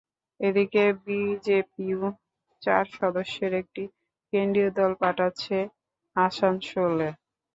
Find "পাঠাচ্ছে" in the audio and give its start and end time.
5.01-5.57